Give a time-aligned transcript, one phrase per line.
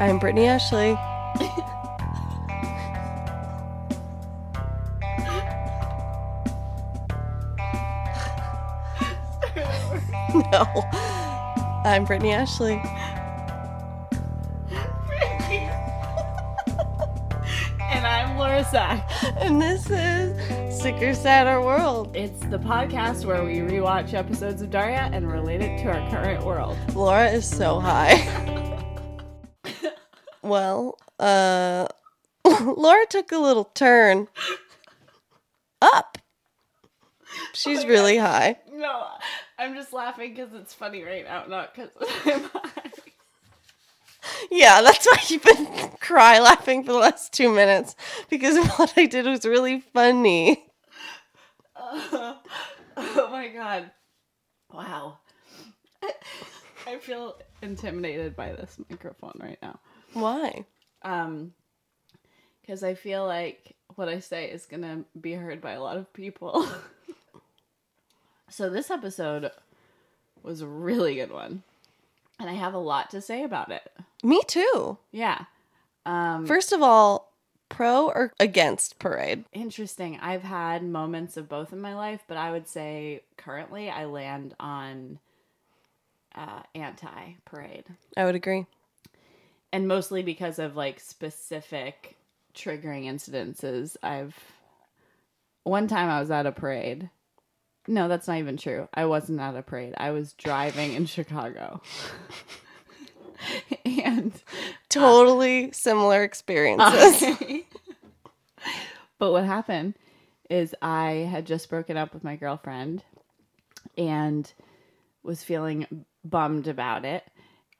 [0.00, 0.92] I'm Brittany Ashley.
[10.52, 10.64] no.
[11.84, 12.80] I'm Brittany Ashley.
[17.80, 19.08] and I'm Laura Zak.
[19.36, 22.14] And this is Sicker Sadder World.
[22.16, 26.44] It's the podcast where we rewatch episodes of Daria and relate it to our current
[26.44, 26.76] world.
[26.94, 28.26] Laura is so high.
[30.42, 31.86] well, uh
[32.60, 34.28] Laura took a little turn
[35.80, 36.18] up.
[37.54, 38.56] She's my really high.
[38.72, 39.06] No,
[39.58, 41.90] I'm just laughing because it's funny right now, not because
[42.26, 42.70] I'm high.
[44.50, 47.96] Yeah, that's why you've been cry laughing for the last two minutes
[48.28, 50.64] because what I did was really funny.
[51.74, 52.34] Uh,
[52.96, 53.90] oh my god.
[54.72, 55.18] Wow.
[56.86, 59.80] I feel intimidated by this microphone right now.
[60.12, 60.64] Why?
[61.02, 61.52] Um,
[62.60, 66.12] because I feel like what I say is gonna be heard by a lot of
[66.12, 66.66] people.
[68.48, 69.50] so this episode
[70.42, 71.62] was a really good one,
[72.38, 73.90] and I have a lot to say about it.
[74.22, 74.98] Me too.
[75.10, 75.44] Yeah.
[76.06, 77.32] Um, First of all,
[77.68, 79.44] pro or against parade?
[79.52, 80.18] interesting.
[80.20, 84.54] I've had moments of both in my life, but I would say currently I land
[84.60, 85.18] on
[86.34, 87.84] uh, anti parade.
[88.16, 88.66] I would agree.
[89.72, 92.16] And mostly because of like specific
[92.54, 93.96] triggering incidences.
[94.02, 94.36] I've
[95.64, 97.08] one time i was at a parade.
[97.88, 98.88] No that's not even true.
[98.94, 99.94] I wasn't at a parade.
[99.96, 101.80] I was driving in chicago.
[103.84, 104.38] And uh,
[104.88, 107.36] Totally similar experiences.
[109.18, 109.94] but what happened
[110.48, 113.02] is i had just broken up with my girlfriend
[113.98, 114.52] and
[115.24, 117.24] was feeling bummed about it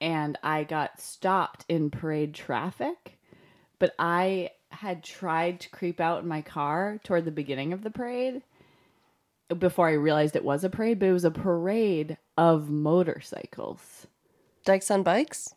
[0.03, 3.19] and i got stopped in parade traffic
[3.78, 7.91] but i had tried to creep out in my car toward the beginning of the
[7.91, 8.42] parade
[9.58, 14.07] before i realized it was a parade but it was a parade of motorcycles
[14.64, 15.55] Dykes on bikes?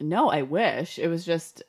[0.00, 0.98] no, I wish.
[0.98, 1.62] It was just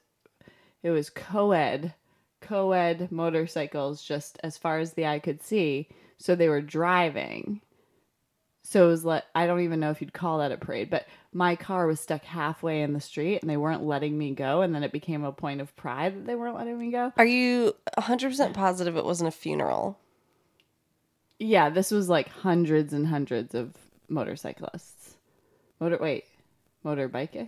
[0.82, 1.94] it was co-ed
[2.42, 5.88] co-ed motorcycles just as far as the eye could see.
[6.18, 7.62] So they were driving.
[8.64, 11.06] So it was like I don't even know if you'd call that a parade, but
[11.34, 14.74] my car was stuck halfway in the street and they weren't letting me go and
[14.74, 17.12] then it became a point of pride that they weren't letting me go.
[17.18, 20.00] Are you 100% positive it wasn't a funeral?
[21.40, 23.74] Yeah, this was like hundreds and hundreds of
[24.08, 25.18] motorcyclists.
[25.80, 26.26] Motor wait,
[26.86, 27.46] motorbike eh,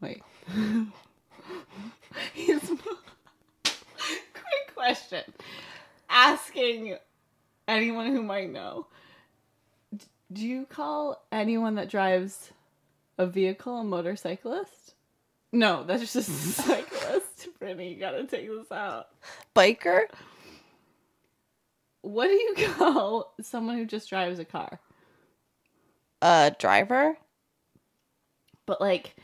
[0.00, 0.22] wait.
[2.34, 2.60] He's
[3.62, 5.22] quick question.
[6.10, 6.96] Asking
[7.68, 8.86] anyone who might know.
[10.32, 12.50] Do you call anyone that drives
[13.16, 14.94] a vehicle a motorcyclist?
[15.52, 17.48] No, that's just a cyclist.
[17.58, 19.08] Brittany, you gotta take this out.
[19.56, 20.02] Biker?
[22.02, 24.78] What do you call someone who just drives a car?
[26.22, 27.16] A driver?
[28.66, 29.16] but like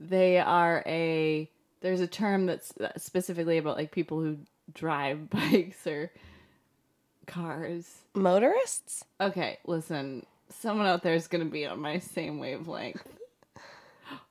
[0.00, 1.50] they are a
[1.82, 4.38] there's a term that's specifically about like people who
[4.72, 6.10] drive bikes or
[7.26, 9.04] cars Motorists?
[9.20, 10.24] okay listen
[10.58, 13.02] someone out there is gonna be on my same wavelength.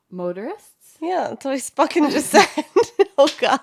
[0.10, 0.98] Motorists?
[1.02, 2.48] Yeah, that's what I fucking just said.
[3.18, 3.60] oh, God.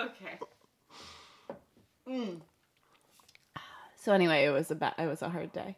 [0.00, 0.38] okay.
[2.08, 2.40] Mm.
[3.96, 5.76] So anyway it was a ba- it was a hard day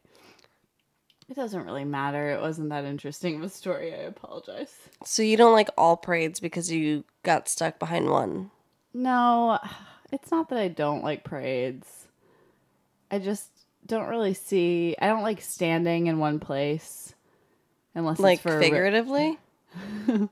[1.28, 4.74] it doesn't really matter it wasn't that interesting of a story i apologize
[5.04, 8.50] So you don't like all parades because you got stuck behind one?
[8.94, 9.58] No,
[10.12, 12.08] it's not that I don't like parades.
[13.10, 13.48] I just
[13.86, 14.96] don't really see.
[15.00, 17.14] I don't like standing in one place
[17.94, 19.38] unless Like it's for a re- figuratively?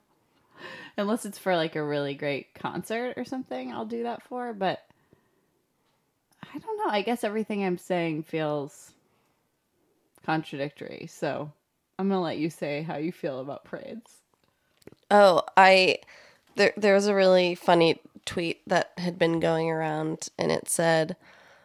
[0.96, 3.72] unless it's for like a really great concert or something.
[3.72, 4.84] I'll do that for, but
[6.42, 6.90] I don't know.
[6.90, 8.92] I guess everything I'm saying feels
[10.26, 11.06] contradictory.
[11.08, 11.52] So
[11.98, 14.22] I'm gonna let you say how you feel about parades.
[15.10, 15.98] Oh, I
[16.56, 21.16] there there was a really funny tweet that had been going around and it said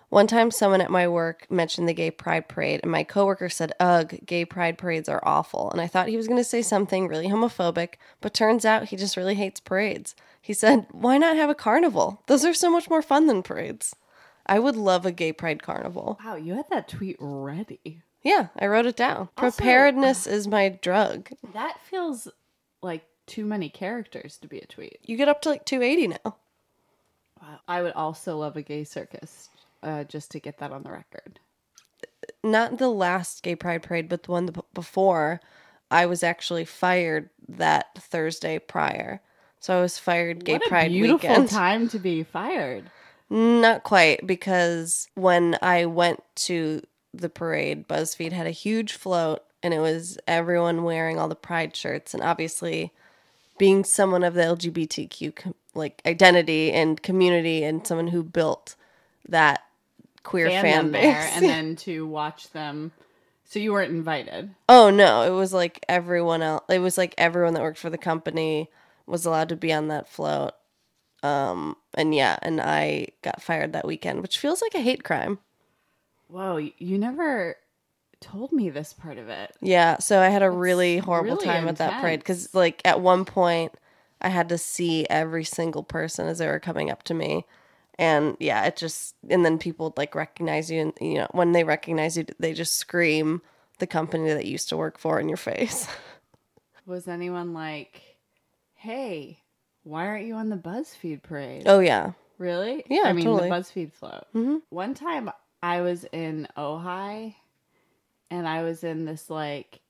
[0.09, 3.71] one time someone at my work mentioned the gay pride parade and my coworker said,
[3.79, 7.07] "Ugh, gay pride parades are awful." And I thought he was going to say something
[7.07, 10.13] really homophobic, but turns out he just really hates parades.
[10.41, 12.23] He said, "Why not have a carnival?
[12.27, 13.95] Those are so much more fun than parades."
[14.45, 16.19] I would love a gay pride carnival.
[16.23, 18.01] Wow, you had that tweet ready.
[18.23, 19.29] Yeah, I wrote it down.
[19.37, 21.29] Also- Preparedness is my drug.
[21.53, 22.27] That feels
[22.81, 24.99] like too many characters to be a tweet.
[25.03, 26.35] You get up to like 280 now.
[27.41, 27.59] Wow.
[27.67, 29.49] I would also love a gay circus,
[29.81, 31.39] uh, just to get that on the record.
[32.43, 35.39] not the last gay pride parade, but the one before,
[35.89, 39.21] I was actually fired that Thursday prior.
[39.59, 41.49] So I was fired gay what a pride beautiful weekend.
[41.51, 42.85] time to be fired.
[43.29, 46.81] Not quite, because when I went to
[47.13, 51.75] the parade, BuzzFeed had a huge float and it was everyone wearing all the pride
[51.75, 52.13] shirts.
[52.13, 52.91] And obviously,
[53.57, 58.75] being someone of the LGBTQ com- like identity and community and someone who built
[59.29, 59.61] that
[60.23, 61.01] queer Fan fan base.
[61.03, 62.91] there and then to watch them.
[63.45, 64.55] So you weren't invited.
[64.69, 66.63] oh no, it was like everyone else.
[66.69, 68.69] It was like everyone that worked for the company
[69.05, 70.53] was allowed to be on that float.
[71.21, 75.39] Um, and yeah, and I got fired that weekend, which feels like a hate crime.
[76.31, 77.57] Whoa, you never
[78.21, 79.53] told me this part of it.
[79.59, 83.01] Yeah, so I had a really horrible really time at that parade because, like, at
[83.01, 83.73] one point,
[84.21, 87.45] I had to see every single person as they were coming up to me,
[87.99, 91.51] and yeah, it just and then people would, like recognize you, and you know, when
[91.51, 93.41] they recognize you, they just scream
[93.79, 95.87] the company that you used to work for in your face.
[96.85, 98.01] Was anyone like,
[98.75, 99.39] hey,
[99.83, 101.63] why aren't you on the BuzzFeed parade?
[101.65, 102.83] oh yeah, Really?
[102.89, 103.49] Yeah, I mean, totally.
[103.49, 104.23] the BuzzFeed float.
[104.33, 104.61] Mhm.
[104.69, 105.29] One time
[105.63, 107.35] I was in Ojai
[108.29, 109.81] and I was in this like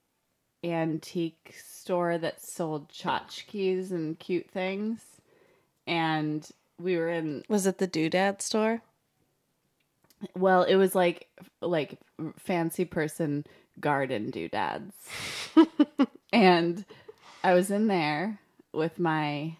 [0.63, 5.01] antique store that sold tchotchkes and cute things.
[5.87, 6.47] And
[6.79, 8.81] we were in, was it the Doodad store?
[10.35, 11.27] well, it was like,
[11.61, 11.97] like
[12.37, 13.45] fancy person
[13.79, 14.93] garden doodads.
[16.33, 16.85] and
[17.43, 18.39] I was in there
[18.73, 19.55] with my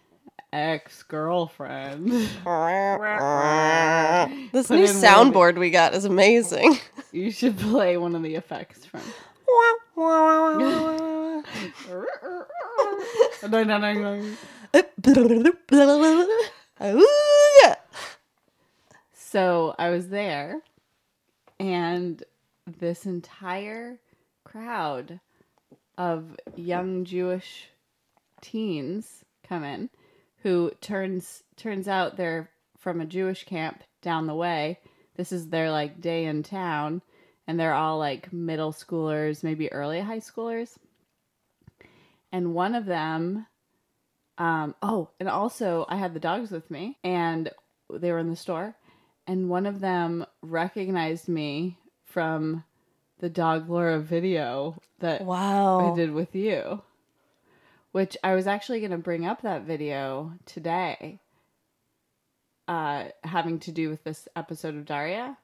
[0.52, 2.10] ex girlfriend.
[2.14, 2.50] this Put new
[4.84, 6.78] of the- soundboard we got is amazing.
[7.14, 9.02] You should play one of the effects from.
[19.14, 20.60] So I was there,
[21.58, 22.22] and
[22.66, 23.98] this entire
[24.44, 25.20] crowd
[25.96, 27.68] of young Jewish
[28.40, 29.90] teens come in,
[30.42, 34.78] who turns turns out they're from a Jewish camp down the way.
[35.16, 37.02] This is their like day in town,
[37.46, 40.76] and they're all like middle schoolers, maybe early high schoolers.
[42.32, 43.46] And one of them,
[44.38, 47.50] um, oh, and also I had the dogs with me, and
[47.92, 48.74] they were in the store,
[49.26, 52.64] and one of them recognized me from
[53.18, 55.92] the dog Laura video that Wow.
[55.92, 56.82] I did with you.
[57.92, 61.20] Which I was actually going to bring up that video today,
[62.66, 65.36] uh, having to do with this episode of Daria.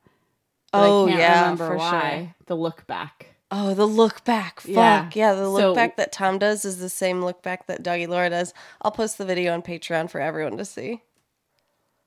[0.72, 2.34] Oh, yeah, remember for why.
[2.46, 3.34] The look back.
[3.50, 4.60] Oh, the look back.
[4.60, 4.70] Fuck.
[4.74, 5.10] Yeah.
[5.14, 8.06] Yeah, the look So- back that Tom does is the same look back that Doggy
[8.06, 8.52] Laura does.
[8.82, 11.02] I'll post the video on Patreon for everyone to see.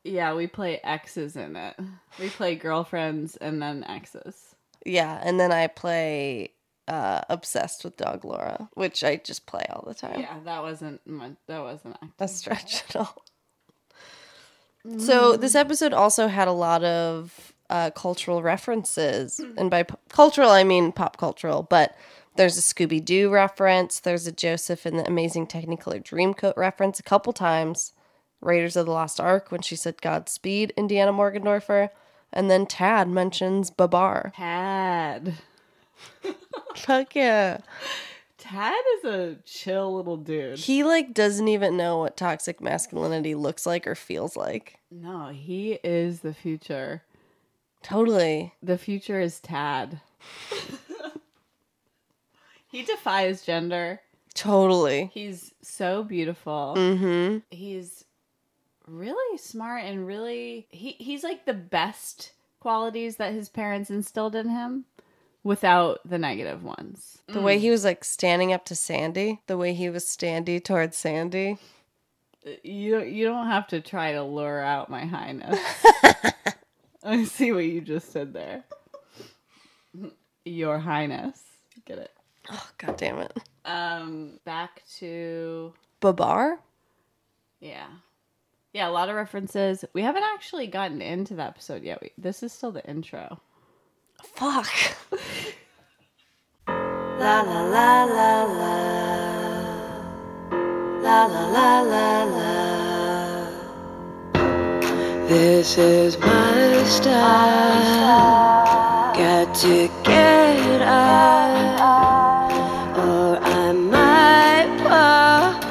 [0.03, 1.75] Yeah, we play exes in it.
[2.19, 4.55] We play girlfriends and then exes.
[4.85, 6.51] Yeah, and then I play
[6.91, 10.19] uh Obsessed with Dog Laura, which I just play all the time.
[10.19, 12.11] Yeah, that wasn't much, that wasn't acting.
[12.19, 13.23] a stretch at all.
[14.97, 20.49] So this episode also had a lot of uh, cultural references, and by p- cultural
[20.49, 21.61] I mean pop cultural.
[21.63, 21.95] But
[22.35, 23.99] there's a Scooby Doo reference.
[23.99, 27.93] There's a Joseph and the Amazing Technicolor Dreamcoat reference a couple times.
[28.41, 31.89] Raiders of the Lost Ark when she said Godspeed, Indiana Morgendorffer,
[32.33, 34.33] and then Tad mentions Babar.
[34.35, 35.35] Tad.
[36.75, 37.60] Fuck yeah.
[38.38, 40.58] Tad is a chill little dude.
[40.58, 44.79] He like doesn't even know what toxic masculinity looks like or feels like.
[44.89, 47.03] No, he is the future.
[47.84, 48.53] Totally.
[48.62, 50.01] The future is Tad.
[52.72, 54.01] he defies gender.
[54.34, 55.12] Totally.
[55.13, 56.74] He's so beautiful.
[56.77, 57.39] Mm-hmm.
[57.50, 58.05] He's
[58.88, 64.50] really smart and really he he's like the best qualities that his parents instilled in
[64.50, 64.86] him
[65.43, 67.19] without the negative ones.
[67.27, 70.98] The way he was like standing up to Sandi, the way he was standy towards
[70.98, 71.57] Sandi.
[72.63, 75.60] You you don't have to try to lure out my highness.
[77.03, 78.63] I see what you just said there.
[80.43, 81.41] Your highness.
[81.86, 82.12] Get it.
[82.51, 83.38] Oh god damn it.
[83.63, 86.60] Um back to Babar?
[87.60, 87.88] yeah.
[88.74, 89.83] Yeah, a lot of references.
[89.93, 92.00] We haven't actually gotten into the episode yet.
[92.01, 93.41] We, this is still the intro.
[94.23, 94.67] Fuck.
[96.67, 98.75] la la la la la.
[101.01, 102.51] La la la la la.
[105.27, 107.15] This is my style.
[109.15, 112.51] Got to get up,
[112.97, 115.63] or I might pop.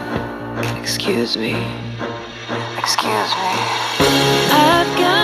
[0.79, 1.55] Excuse me.
[2.79, 3.53] Excuse me.
[4.53, 5.20] I've got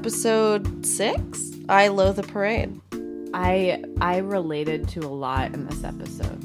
[0.00, 1.52] episode six.
[1.70, 2.78] I loathe the parade.
[3.32, 6.38] I I related to a lot in this episode.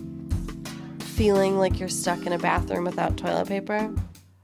[0.99, 3.93] Feeling like you're stuck in a bathroom without toilet paper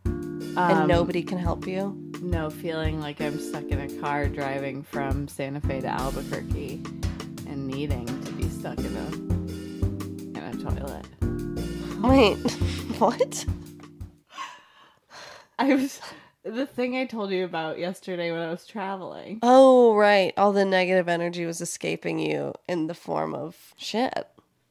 [0.03, 1.95] and Um, nobody can help you.
[2.21, 6.81] No, feeling like I'm stuck in a car driving from Santa Fe to Albuquerque
[7.47, 9.07] and needing to be stuck in a
[10.37, 11.05] in a toilet.
[12.01, 12.35] Wait,
[12.99, 13.45] what?
[15.57, 16.01] I was
[16.49, 19.39] the thing I told you about yesterday when I was traveling.
[19.41, 20.33] Oh, right.
[20.37, 24.27] All the negative energy was escaping you in the form of shit.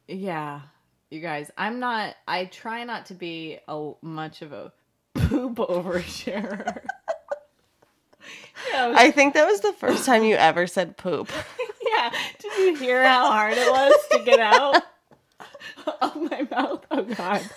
[0.07, 0.61] Yeah.
[1.09, 4.73] You guys, I'm not I try not to be a much of a
[5.13, 6.81] poop oversharer.
[8.71, 11.31] yeah, I think that was the first time you ever said poop.
[11.87, 12.11] yeah.
[12.39, 14.83] Did you hear how hard it was to get out
[16.01, 16.85] of my mouth?
[16.91, 17.49] Oh god.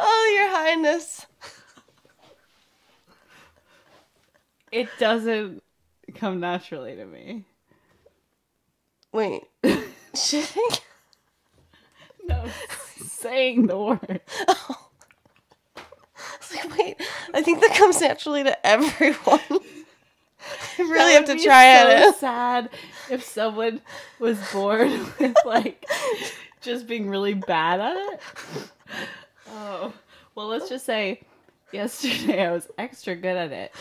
[0.00, 1.26] Oh, your highness.
[4.70, 5.62] It doesn't
[6.14, 7.44] come naturally to me.
[9.12, 9.42] Wait.
[10.14, 10.80] Shitting?
[12.28, 12.44] No,
[13.00, 14.20] saying the word.
[14.46, 14.88] Oh.
[15.76, 15.82] I
[16.38, 16.96] was like, wait,
[17.32, 19.40] I think that comes naturally to everyone.
[20.78, 22.16] I really have to try so it.
[22.16, 22.70] sad
[23.10, 23.80] if someone
[24.18, 25.86] was bored with like
[26.60, 28.20] just being really bad at it.
[29.50, 29.92] Oh,
[30.34, 31.22] well, let's just say
[31.72, 33.72] yesterday I was extra good at it.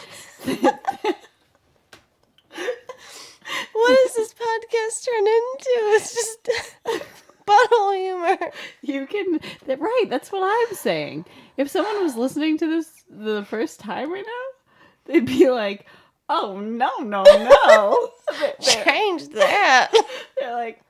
[3.73, 5.69] What does this podcast turn into?
[5.95, 6.49] It's just
[7.47, 8.51] butthole humor.
[8.81, 10.05] You can, that- right?
[10.09, 11.25] That's what I'm saying.
[11.55, 15.85] If someone was listening to this the first time right now, they'd be like,
[16.27, 18.09] "Oh no, no, no!"
[18.39, 19.91] They're- Change that.
[20.39, 20.81] They're like,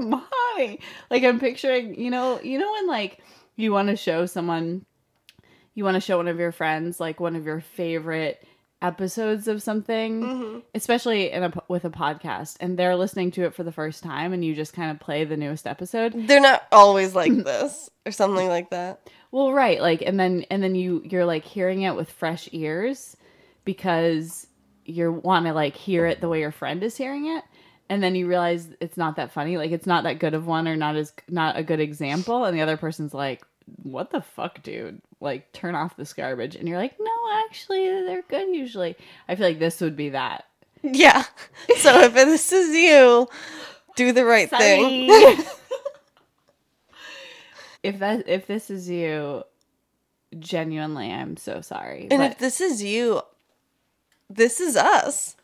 [0.00, 0.80] mm, honey.
[1.10, 3.18] Like I'm picturing, you know, you know when like
[3.58, 4.86] you want to show someone,
[5.74, 8.42] you want to show one of your friends like one of your favorite
[8.80, 10.58] episodes of something, mm-hmm.
[10.74, 14.32] especially in a with a podcast, and they're listening to it for the first time,
[14.32, 16.14] and you just kind of play the newest episode.
[16.28, 19.10] They're not always like this or something like that.
[19.30, 23.16] Well, right, like, and then and then you you're like hearing it with fresh ears
[23.64, 24.46] because
[24.84, 27.44] you want to like hear it the way your friend is hearing it,
[27.88, 30.68] and then you realize it's not that funny, like it's not that good of one
[30.68, 33.42] or not as not a good example, and the other person's like,
[33.82, 35.00] "What the fuck, dude?
[35.20, 37.10] Like, turn off this garbage," and you're like, "No,
[37.48, 38.96] actually, they're good usually."
[39.28, 40.44] I feel like this would be that.
[40.82, 41.24] Yeah.
[41.78, 43.28] So if this is you,
[43.94, 45.08] do the right thing.
[47.82, 49.44] if that if this is you,
[50.38, 52.08] genuinely, I'm so sorry.
[52.10, 53.22] And but- if this is you,
[54.28, 55.36] this is us.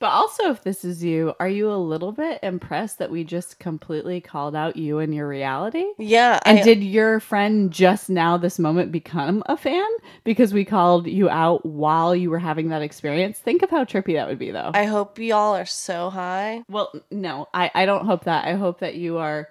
[0.00, 3.58] But also, if this is you, are you a little bit impressed that we just
[3.58, 5.84] completely called out you and your reality?
[5.98, 6.38] Yeah.
[6.44, 9.88] And I, did your friend just now, this moment, become a fan
[10.22, 13.40] because we called you out while you were having that experience?
[13.40, 14.70] Think of how trippy that would be, though.
[14.72, 16.62] I hope y'all are so high.
[16.68, 18.46] well, no, I, I don't hope that.
[18.46, 19.48] I hope that you are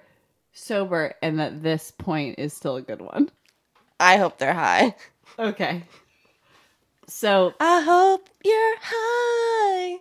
[0.53, 3.29] sober and that this point is still a good one.
[3.99, 4.95] I hope they're high.
[5.37, 5.83] Okay.
[7.07, 9.99] So, I hope you're high.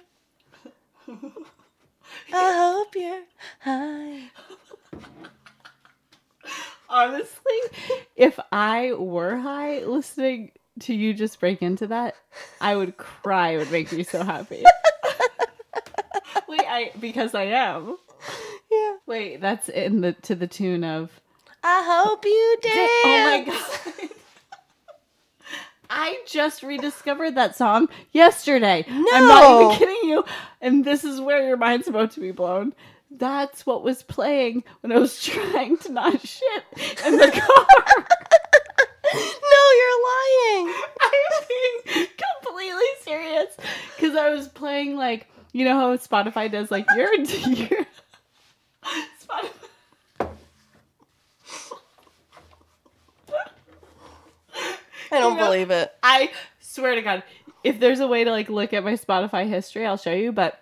[1.08, 3.22] I hope you're
[3.60, 4.30] high.
[6.88, 7.60] honestly,
[8.16, 12.16] if I were high listening to you just break into that,
[12.60, 13.50] I would cry.
[13.50, 14.64] It would make me so happy.
[16.48, 17.96] Wait, I because I am.
[18.70, 18.96] Yeah.
[19.06, 21.10] Wait, that's in the to the tune of
[21.62, 22.90] I hope you dance.
[23.04, 23.94] Oh my god.
[25.90, 28.84] I just rediscovered that song yesterday.
[28.88, 30.24] I'm not even kidding you.
[30.60, 32.74] And this is where your mind's about to be blown.
[33.10, 36.64] That's what was playing when I was trying to not shit
[37.06, 38.06] in the car.
[39.14, 40.74] No, you're lying.
[41.00, 42.06] I'm being
[42.42, 43.56] completely serious
[43.94, 47.86] because I was playing like you know how Spotify does like your your
[48.84, 49.65] Spotify.
[55.12, 55.92] I don't You know- believe it.
[56.02, 57.22] I swear to God,
[57.64, 60.32] if there's a way to like look at my Spotify history, I'll show you.
[60.32, 60.60] But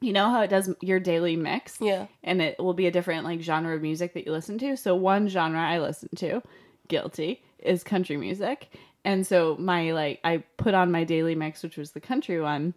[0.00, 2.06] you know how it does your daily mix, Yeah.
[2.24, 4.76] and it will be a different like genre of music that you listen to.
[4.76, 6.42] So one genre I listen to,
[6.88, 8.68] guilty, is country music.
[9.04, 12.74] And so my like I put on my daily mix, which was the country one,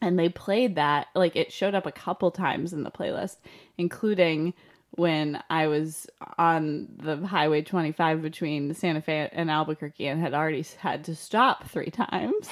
[0.00, 3.36] and they played that like it showed up a couple times in the playlist,
[3.78, 4.54] including
[4.96, 6.06] when I was
[6.38, 11.68] on the highway 25 between Santa Fe and Albuquerque and had already had to stop
[11.68, 12.48] three times.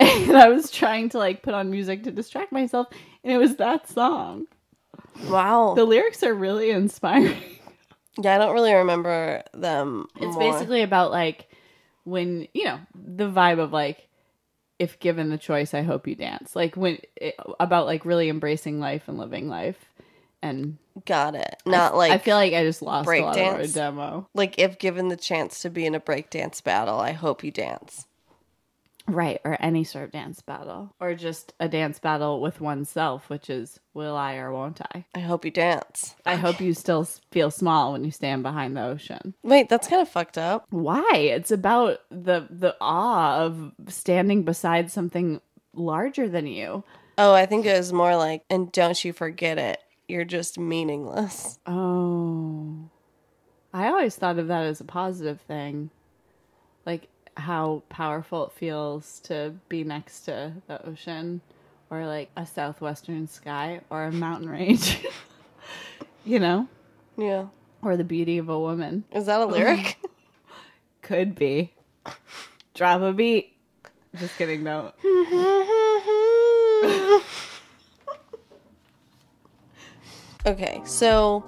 [0.00, 2.86] And I was trying to like put on music to distract myself,
[3.22, 4.46] and it was that song.
[5.28, 5.74] Wow.
[5.74, 7.36] The lyrics are really inspiring.
[8.18, 10.06] yeah, I don't really remember them.
[10.16, 10.52] It's more.
[10.52, 11.48] basically about like
[12.04, 14.08] when, you know, the vibe of like
[14.78, 16.56] if given the choice, I hope you dance.
[16.56, 19.89] Like when it, about like really embracing life and living life.
[20.42, 21.62] And Got it.
[21.64, 23.72] Not like I feel like I just lost a break lot of our dance?
[23.72, 24.28] demo.
[24.34, 28.06] like if given the chance to be in a breakdance battle, I hope you dance.
[29.06, 33.50] Right, or any sort of dance battle, or just a dance battle with oneself, which
[33.50, 35.04] is will I or won't I?
[35.14, 36.14] I hope you dance.
[36.24, 39.34] I hope you still feel small when you stand behind the ocean.
[39.42, 40.66] Wait, that's kind of fucked up.
[40.70, 41.10] Why?
[41.14, 45.40] It's about the the awe of standing beside something
[45.74, 46.84] larger than you.
[47.18, 49.78] Oh, I think it was more like, and don't you forget it.
[50.10, 51.60] You're just meaningless.
[51.66, 52.90] Oh.
[53.72, 55.90] I always thought of that as a positive thing.
[56.84, 61.42] Like how powerful it feels to be next to the ocean
[61.90, 65.00] or like a southwestern sky or a mountain range.
[66.24, 66.66] you know?
[67.16, 67.46] Yeah.
[67.80, 69.04] Or the beauty of a woman.
[69.12, 69.96] Is that a lyric?
[71.02, 71.72] Could be.
[72.74, 73.56] Drop a beat.
[74.16, 74.92] Just kidding, no.
[80.46, 81.44] okay, so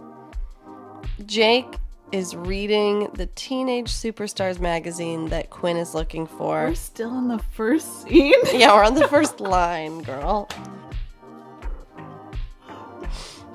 [1.26, 1.76] Jake
[2.12, 6.66] is reading the Teenage Superstars magazine that Quinn is looking for.
[6.66, 8.34] We're still in the first scene.
[8.52, 10.48] Yeah, we're on the first line, girl.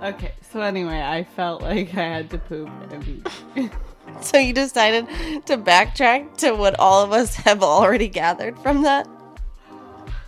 [0.03, 3.71] okay, so anyway, I felt like I had to poop and
[4.21, 5.05] So you decided
[5.45, 9.07] to backtrack to what all of us have already gathered from that?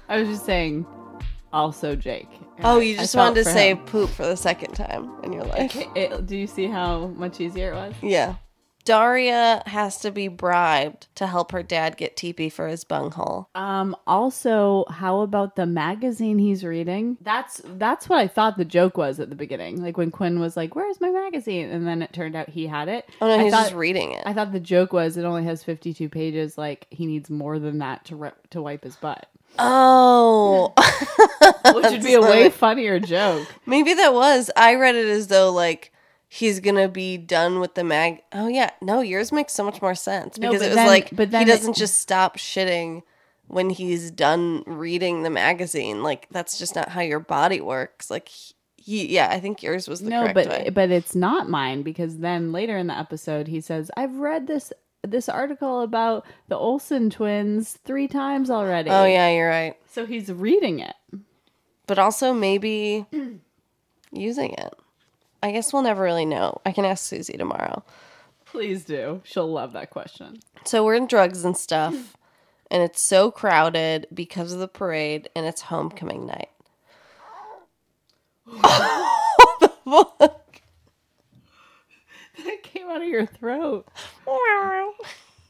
[0.07, 0.85] I was just saying,
[1.51, 2.29] also Jake.
[2.59, 3.77] And Oh, you just wanted to say him.
[3.85, 5.75] poop for the second time in your life.
[5.75, 7.93] Okay, it- do you see how much easier it was?
[8.01, 8.35] Yeah.
[8.85, 13.47] Daria has to be bribed to help her dad get TP for his bunghole.
[13.53, 13.95] Um.
[14.07, 17.17] Also, how about the magazine he's reading?
[17.21, 19.81] That's that's what I thought the joke was at the beginning.
[19.83, 22.87] Like when Quinn was like, "Where's my magazine?" and then it turned out he had
[22.87, 23.07] it.
[23.21, 24.23] Oh no, I he's thought, just reading it.
[24.25, 26.57] I thought the joke was it only has fifty-two pages.
[26.57, 30.73] Like he needs more than that to ri- to wipe his butt, oh.
[31.73, 33.47] which would be a way funnier joke.
[33.65, 34.51] Maybe that was.
[34.55, 35.91] I read it as though like
[36.27, 38.21] he's gonna be done with the mag.
[38.33, 41.09] Oh yeah, no, yours makes so much more sense No, because it was then- like
[41.15, 43.03] but then he doesn't just stop shitting
[43.47, 46.03] when he's done reading the magazine.
[46.03, 48.11] Like that's just not how your body works.
[48.11, 48.29] Like
[48.77, 50.69] he, yeah, I think yours was the no, correct but way.
[50.69, 54.71] but it's not mine because then later in the episode he says, "I've read this."
[55.07, 58.89] This article about the Olsen twins three times already.
[58.89, 59.75] Oh yeah, you're right.
[59.89, 60.95] So he's reading it.
[61.87, 63.05] But also maybe
[64.11, 64.73] using it.
[65.41, 66.59] I guess we'll never really know.
[66.65, 67.83] I can ask Susie tomorrow.
[68.45, 69.21] Please do.
[69.23, 70.39] She'll love that question.
[70.65, 72.17] So we're in drugs and stuff,
[72.71, 76.49] and it's so crowded because of the parade, and it's homecoming night.
[82.45, 83.87] That came out of your throat.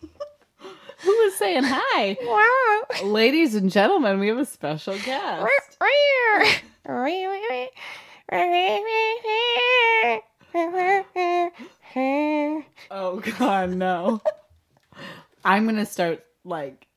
[0.01, 2.17] Who was saying hi?
[3.03, 5.43] Ladies and gentlemen, we have a special guest.
[12.91, 14.21] Oh god, no.
[15.45, 16.87] I'm going to start like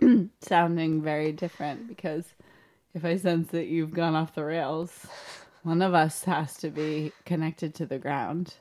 [0.40, 2.24] sounding very different because
[2.94, 5.06] if I sense that you've gone off the rails,
[5.62, 8.54] one of us has to be connected to the ground.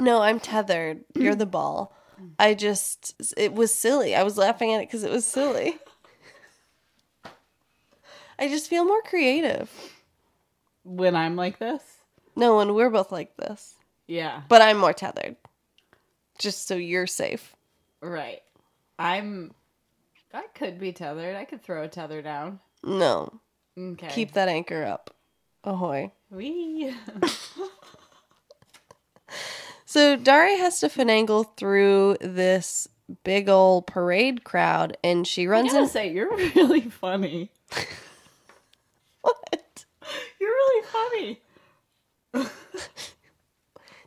[0.00, 1.04] No, I'm tethered.
[1.14, 1.94] You're the ball.
[2.38, 4.14] I just, it was silly.
[4.14, 5.78] I was laughing at it because it was silly.
[8.38, 9.70] I just feel more creative.
[10.82, 11.82] When I'm like this?
[12.36, 13.74] No, and we're both like this.
[14.06, 14.42] Yeah.
[14.48, 15.36] But I'm more tethered.
[16.38, 17.54] Just so you're safe.
[18.00, 18.40] Right.
[18.98, 19.52] I'm.
[20.32, 21.36] I could be tethered.
[21.36, 22.60] I could throw a tether down.
[22.82, 23.40] No.
[23.78, 24.08] Okay.
[24.08, 25.14] Keep that anchor up.
[25.64, 26.12] Ahoy.
[26.30, 26.94] Wee.
[29.90, 32.86] So Daria has to finagle through this
[33.24, 37.50] big old parade crowd and she I runs gotta in say, you're really funny.
[39.20, 39.84] what?
[40.40, 41.40] You're really funny.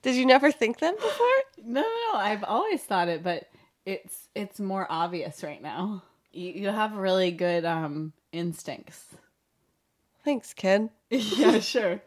[0.04, 1.28] Did you never think that before?
[1.58, 2.18] No, no, no.
[2.18, 3.50] I've always thought it, but
[3.86, 6.02] it's it's more obvious right now.
[6.32, 9.04] You you have really good um instincts.
[10.24, 10.92] Thanks, Ken.
[11.10, 12.00] yeah, sure.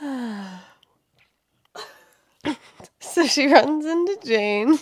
[3.02, 4.78] So she runs into Jane,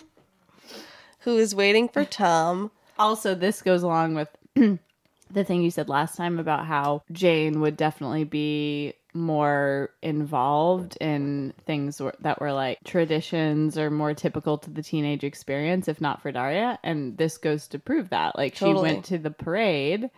[1.20, 2.70] who is waiting for Tom.
[2.98, 7.76] Also, this goes along with the thing you said last time about how Jane would
[7.76, 14.82] definitely be more involved in things that were like traditions or more typical to the
[14.82, 16.78] teenage experience, if not for Daria.
[16.84, 18.36] And this goes to prove that.
[18.36, 20.10] Like, she went to the parade.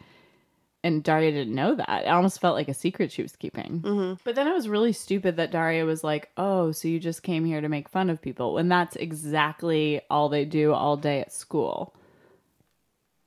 [0.83, 2.05] And Daria didn't know that.
[2.05, 3.83] It almost felt like a secret she was keeping.
[3.83, 4.15] Mm-hmm.
[4.25, 7.45] But then it was really stupid that Daria was like, "Oh, so you just came
[7.45, 11.33] here to make fun of people?" When that's exactly all they do all day at
[11.33, 11.95] school.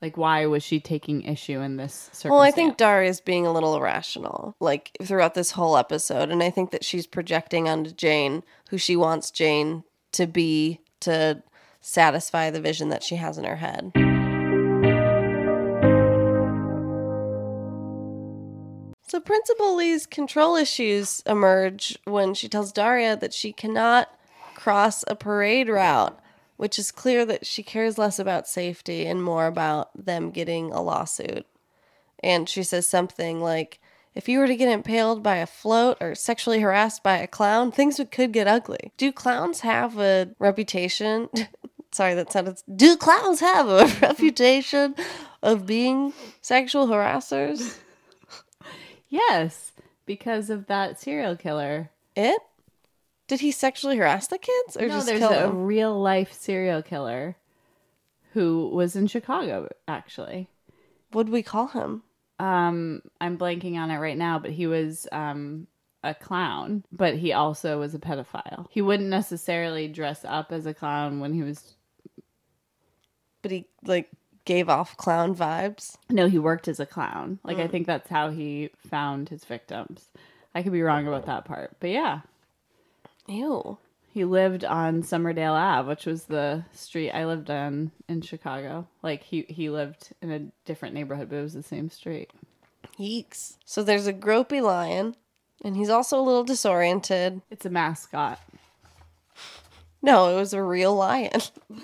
[0.02, 2.30] Like, why was she taking issue in this circumstance?
[2.30, 6.50] Well, I think Daria's being a little irrational, like throughout this whole episode, and I
[6.50, 11.42] think that she's projecting onto Jane who she wants Jane to be to
[11.80, 13.92] satisfy the vision that she has in her head.
[19.14, 24.08] So Principal Li's control issues emerge when she tells Daria that she cannot
[24.56, 26.18] cross a parade route,
[26.56, 30.82] which is clear that she cares less about safety and more about them getting a
[30.82, 31.46] lawsuit.
[32.24, 33.78] And she says something like,
[34.16, 37.70] if you were to get impaled by a float or sexually harassed by a clown,
[37.70, 38.90] things could get ugly.
[38.96, 41.28] Do clowns have a reputation?
[41.92, 42.60] Sorry, that sounded.
[42.74, 44.96] Do clowns have a reputation
[45.40, 47.78] of being sexual harassers?
[49.14, 49.72] Yes,
[50.06, 51.90] because of that serial killer.
[52.16, 52.40] It?
[53.26, 55.64] Did he sexually harass the kids or no, just there's kill a them?
[55.64, 57.36] real life serial killer
[58.32, 60.48] who was in Chicago, actually.
[61.12, 62.02] What'd we call him?
[62.38, 65.66] Um, I'm blanking on it right now, but he was um
[66.02, 68.66] a clown, but he also was a pedophile.
[68.70, 71.76] He wouldn't necessarily dress up as a clown when he was
[73.40, 74.10] But he like
[74.44, 75.96] gave off clown vibes.
[76.10, 77.38] no, he worked as a clown.
[77.44, 77.62] Like Mm.
[77.64, 80.08] I think that's how he found his victims.
[80.54, 82.20] I could be wrong about that part, but yeah.
[83.26, 83.78] Ew.
[84.12, 88.86] He lived on Summerdale Ave, which was the street I lived on in Chicago.
[89.02, 92.30] Like he he lived in a different neighborhood, but it was the same street.
[92.98, 93.56] Yeeks.
[93.64, 95.16] So there's a gropey lion,
[95.64, 97.42] and he's also a little disoriented.
[97.50, 98.38] It's a mascot.
[100.00, 101.40] No, it was a real lion.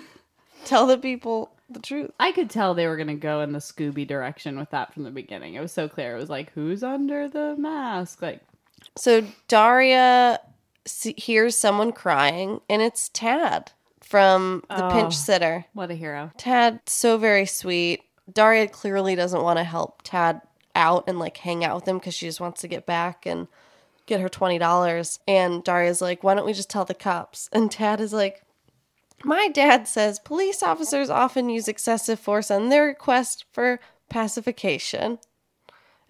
[0.65, 2.11] Tell the people the truth.
[2.19, 5.03] I could tell they were going to go in the Scooby direction with that from
[5.03, 5.53] the beginning.
[5.55, 6.15] It was so clear.
[6.15, 8.21] It was like, who's under the mask?
[8.21, 8.41] Like,
[8.97, 10.39] So Daria
[11.17, 14.91] hears someone crying, and it's Tad from the Oh.
[14.91, 15.65] pinch sitter.
[15.73, 16.31] what a hero.
[16.37, 18.01] Tad, so very sweet.
[18.31, 20.41] Daria clearly doesn't want to help Tad
[20.75, 23.47] out and like hang out with him because she just wants to get back and
[24.05, 25.19] get her $20.
[25.27, 27.49] And Daria's like, why don't we just tell the cops?
[27.53, 28.41] And Tad is like,
[29.23, 33.79] my dad says police officers often use excessive force on their request for
[34.09, 35.19] pacification.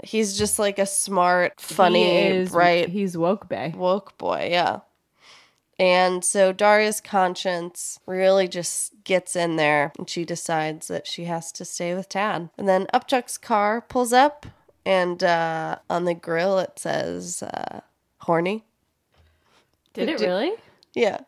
[0.04, 3.74] He's just like a smart, funny, He is, bright, He's woke boy.
[3.76, 4.80] woke boy, yeah.
[5.78, 11.52] And so Daria's conscience really just gets in there and she decides that she has
[11.54, 12.50] to stay with Tad.
[12.58, 14.46] And then Upchuck's car pulls up
[14.86, 17.82] and uh, on the grill it says uh,
[18.20, 18.64] horny.
[19.94, 20.52] Did it Did- really?
[20.94, 21.22] Yeah.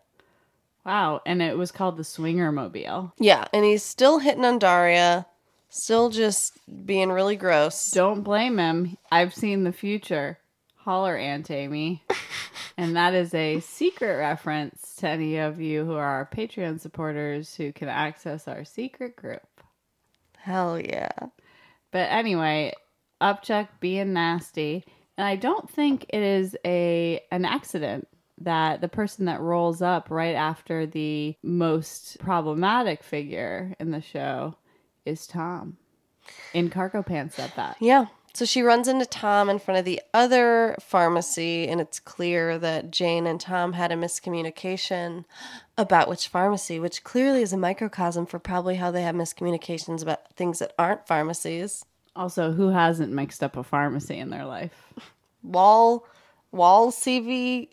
[0.86, 1.22] Wow.
[1.26, 3.13] And it was called the Swinger Mobile.
[3.19, 3.46] Yeah.
[3.54, 5.26] And he's still hitting on Daria,
[5.69, 7.91] still just being really gross.
[7.91, 8.98] Don't blame him.
[9.12, 10.39] I've seen the future.
[10.76, 12.04] Holler, Aunt Amy.
[12.78, 17.56] and that is a secret reference to any of you who are our Patreon supporters
[17.56, 19.41] who can access our secret group.
[20.38, 21.12] Hell yeah.
[21.91, 22.74] But anyway,
[23.22, 24.84] Upchuck being nasty,
[25.17, 28.08] and I don't think it is a an accident
[28.39, 34.56] that the person that rolls up right after the most problematic figure in the show
[35.06, 35.78] is Tom
[36.54, 37.78] in cargo pants at that.
[37.80, 38.08] Yeah.
[38.36, 42.89] So she runs into Tom in front of the other pharmacy, and it's clear that
[42.89, 45.26] Jane and Tom had a miscommunication
[45.78, 50.34] about which pharmacy, which clearly is a microcosm for probably how they have miscommunications about
[50.34, 51.86] things that aren't pharmacies.
[52.15, 54.84] Also, who hasn't mixed up a pharmacy in their life?
[55.43, 56.08] Wall,
[56.52, 57.69] Wall CV.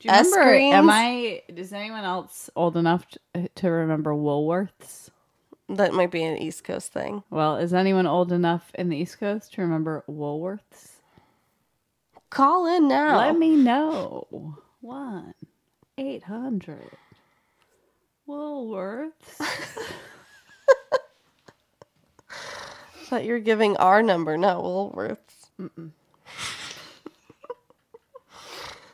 [0.00, 0.38] Do you remember?
[0.40, 0.74] S-Greens?
[0.74, 1.42] Am I?
[1.48, 5.10] Is anyone else old enough to, to remember Woolworths?
[5.68, 7.22] That might be an East Coast thing.
[7.30, 10.92] Well, is anyone old enough in the East Coast to remember Woolworths?
[12.30, 13.16] Call in now.
[13.18, 14.56] Let me know.
[14.80, 15.34] One
[15.96, 16.90] eight hundred
[18.28, 19.12] Woolworths.
[23.08, 25.50] thought you were giving our number, not Woolworths.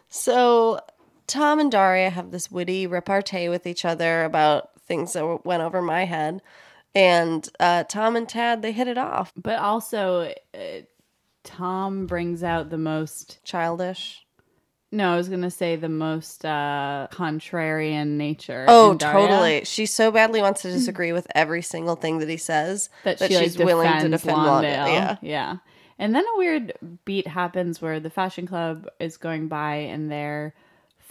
[0.09, 0.81] so,
[1.27, 5.81] Tom and Daria have this witty repartee with each other about things that went over
[5.81, 6.43] my head.
[6.95, 9.33] And uh, Tom and Tad, they hit it off.
[9.37, 10.59] but also, uh,
[11.43, 13.43] Tom brings out the most.
[13.45, 14.21] Childish.
[14.93, 18.65] No, I was gonna say the most uh, contrarian nature.
[18.69, 19.65] Oh, in Daria, totally.
[19.65, 23.29] She so badly wants to disagree with every single thing that he says That, that,
[23.29, 24.63] she, like, she's willing to defend Lawndale.
[24.63, 24.93] Lawndale.
[24.93, 25.17] Yeah.
[25.21, 25.57] yeah.
[25.99, 30.55] And then a weird beat happens where the fashion club is going by in their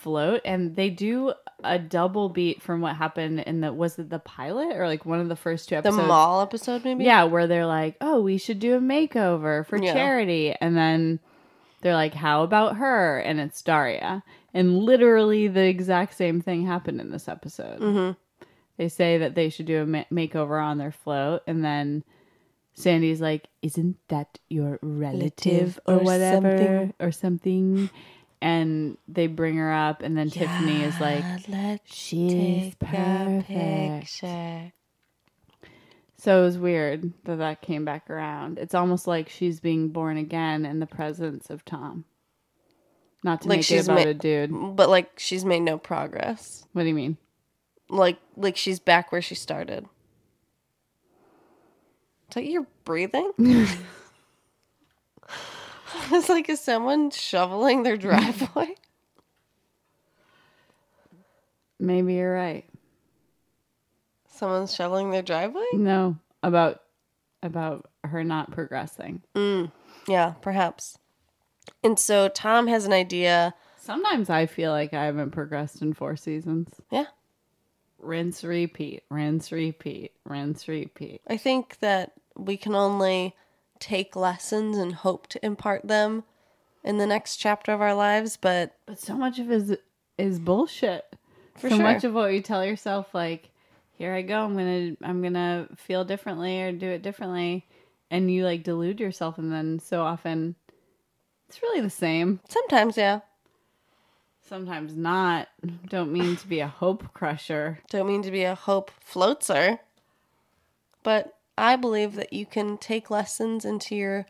[0.03, 4.19] float, and they do a double beat from what happened in the was it the
[4.19, 5.97] pilot or like one of the first two episodes?
[5.97, 7.05] The mall episode, maybe?
[7.05, 9.93] Yeah, where they're like, "Oh, we should do a makeover for Yeah.
[9.93, 11.19] charity," and then
[11.81, 16.99] they're like, "How about her?" And it's Daria, and literally the exact same thing happened
[16.99, 17.79] in this episode.
[17.79, 18.11] Mm-hmm.
[18.77, 22.03] They say that they should do a ma- makeover on their float, and then
[22.75, 27.89] Sandi's like, "Isn't that your relative or, or whatever something." or something?"
[28.43, 34.73] And they bring her up, and then Tiffany is like, let's "She's perfect." picture.
[36.17, 38.59] So it was weird that that came back around.
[38.59, 42.03] It's almost like she's being born again in the presence of Tom.
[43.23, 44.75] Not to Like make she's it about ma- a dude.
[44.75, 46.65] But like she's made no progress.
[46.73, 47.15] What do you mean?
[47.89, 49.85] Like like she's back where she started.
[52.29, 53.31] Is that you're breathing?
[56.15, 58.75] it's like is someone shoveling their driveway?
[61.79, 62.65] Maybe you're right.
[64.29, 65.65] Someone's shoveling their driveway?
[65.73, 66.81] No, about
[67.41, 69.21] about her not progressing.
[69.35, 69.71] Mm,
[70.07, 70.97] yeah, perhaps.
[71.83, 73.53] And so Tom has an idea.
[73.77, 76.69] Sometimes I feel like I haven't progressed in four seasons.
[76.89, 77.05] Yeah.
[77.99, 81.21] Rinse, repeat, rinse, repeat, rinse, repeat.
[81.27, 83.35] I think that we can only
[83.83, 86.23] take lessons and hope to impart them
[86.85, 89.77] in the next chapter of our lives, but But so much of it is
[90.17, 91.03] is bullshit.
[91.57, 91.83] For so sure.
[91.83, 93.49] much of what you tell yourself, like,
[93.97, 97.65] here I go, I'm gonna I'm gonna feel differently or do it differently,
[98.09, 100.55] and you like delude yourself, and then so often
[101.49, 102.39] it's really the same.
[102.47, 103.19] sometimes, yeah.
[104.47, 105.47] Sometimes not.
[105.87, 107.79] Don't mean to be a hope crusher.
[107.89, 109.79] Don't mean to be a hope floatser,
[111.01, 114.25] but I believe that you can take lessons into your.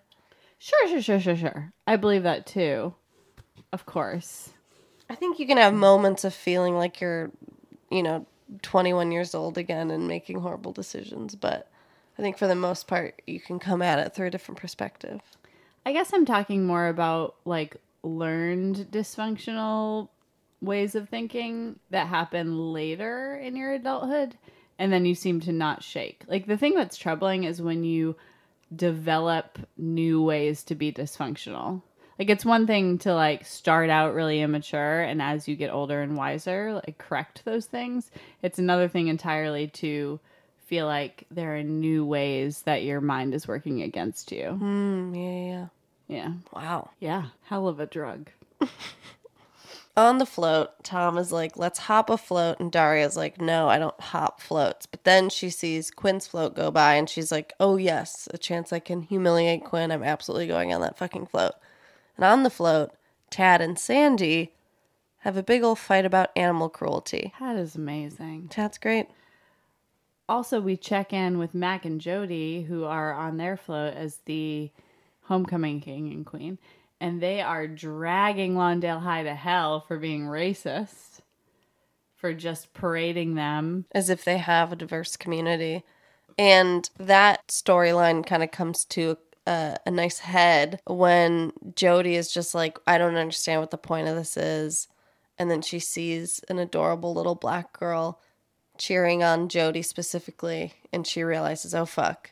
[0.59, 1.73] Sure, sure, sure, sure, sure.
[1.87, 2.93] I believe that too.
[3.71, 4.51] Of course.
[5.09, 7.31] I think you can have moments of feeling like you're,
[7.91, 8.25] you know,
[8.61, 11.69] 21 years old again and making horrible decisions, but
[12.17, 15.21] I think for the most part, you can come at it through a different perspective.
[15.85, 20.09] I guess I'm talking more about like learned dysfunctional
[20.61, 24.37] ways of thinking that happen later in your adulthood
[24.83, 26.25] and then you seem to not shake.
[26.27, 28.17] Like the thing that's troubling is when you
[28.75, 31.81] develop new ways to be dysfunctional.
[32.19, 36.01] Like it's one thing to like start out really immature and as you get older
[36.01, 38.11] and wiser, like correct those things.
[38.41, 40.19] It's another thing entirely to
[40.65, 44.59] feel like there are new ways that your mind is working against you.
[44.61, 45.67] Mm, yeah, yeah.
[46.09, 46.33] Yeah.
[46.51, 46.89] Wow.
[46.99, 47.27] Yeah.
[47.43, 48.29] Hell of a drug.
[49.95, 52.59] On the float, Tom is like, let's hop a float.
[52.59, 54.87] And Daria's like, no, I don't hop floats.
[54.87, 58.73] But then she sees Quinn's float go by and she's like, oh, yes, a chance
[58.73, 59.91] I can humiliate Quinn.
[59.91, 61.53] I'm absolutely going on that fucking float.
[62.17, 62.91] And on the float,
[63.29, 64.53] Tad and Sandi
[65.19, 67.33] have a big old fight about animal cruelty.
[67.39, 68.47] That is amazing.
[68.49, 69.07] Tad's great.
[70.27, 74.71] Also, we check in with Mack and Jodie, who are on their float as the
[75.23, 76.57] homecoming king and queen,
[76.99, 81.19] and they are dragging Lawndale High to hell for being racist,
[82.15, 83.85] for just parading them.
[83.91, 85.83] as if they have a diverse community.
[86.37, 92.55] And that storyline kind of comes to a, a nice head when Jodie is just
[92.55, 94.87] like, I don't understand what the point of this is.
[95.37, 98.19] And then she sees an adorable little black girl
[98.77, 100.73] cheering on Jodie specifically.
[100.91, 102.31] And she realizes, oh, fuck.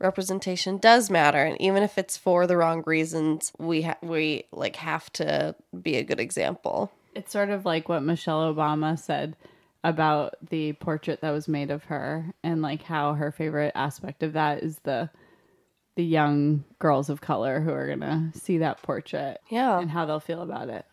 [0.00, 4.76] Representation does matter, and even if it's for the wrong reasons, we ha- we like
[4.76, 6.90] have to be a good example.
[7.14, 9.36] It's sort of like what Michelle Obama said
[9.84, 14.32] about the portrait that was made of her and like how her favorite aspect of
[14.34, 15.10] that is the
[15.96, 20.06] the young girls of color who are going to see that portrait Yeah, and how
[20.06, 20.86] they'll feel about it.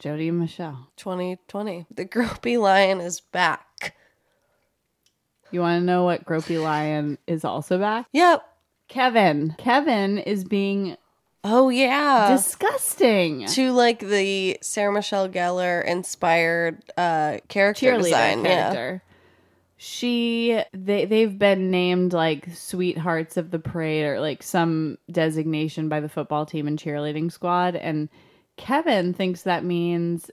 [0.00, 0.90] Jodie and Michelle.
[0.96, 1.86] 2020.
[1.90, 3.65] The gropey lion is back.
[5.50, 8.06] You want to know what Gropey Lion is also back?
[8.12, 8.42] Yep.
[8.88, 9.54] Kevin.
[9.58, 10.96] Kevin is being
[11.44, 12.30] Oh yeah.
[12.32, 13.46] disgusting.
[13.46, 18.42] to like the Sarah Michelle Gellar inspired uh character Cheerleader design.
[18.44, 19.02] character.
[19.78, 26.00] She they they've been named like sweethearts of the parade or like some designation by
[26.00, 28.08] the football team and cheerleading squad and
[28.56, 30.30] Kevin thinks that means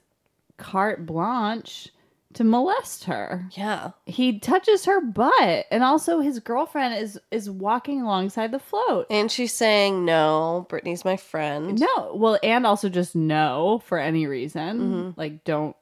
[0.56, 1.90] carte blanche
[2.34, 3.48] to molest her.
[3.52, 3.90] Yeah.
[4.06, 9.06] He touches her butt and also his girlfriend is is walking alongside the float.
[9.10, 11.78] And she's saying, No, Brittany's my friend.
[11.78, 14.80] No, well, and also just no for any reason.
[14.80, 15.20] Mm-hmm.
[15.20, 15.76] Like, don't